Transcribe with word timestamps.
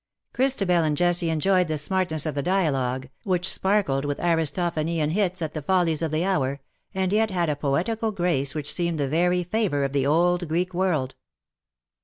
Christabel 0.33 0.83
and 0.83 0.97
Jessie 0.97 1.29
enjoyed 1.29 1.67
the 1.67 1.77
smartness 1.77 2.25
of 2.25 2.33
the 2.33 2.41
dialogue, 2.41 3.07
which 3.23 3.47
sparkled 3.47 4.03
with 4.03 4.17
Aristophanian 4.19 5.11
hits 5.11 5.43
at 5.43 5.53
the 5.53 5.61
follies 5.61 6.01
of 6.01 6.09
the 6.09 6.25
hour, 6.25 6.59
and 6.91 7.13
yet 7.13 7.29
had 7.29 7.51
a 7.51 7.55
poetical 7.55 8.11
grace 8.11 8.55
which 8.55 8.73
seemed 8.73 8.99
the 8.99 9.07
very 9.07 9.43
flavour 9.43 9.83
of 9.83 9.93
the 9.93 10.07
old 10.07 10.47
Greek 10.47 10.73
world. 10.73 11.13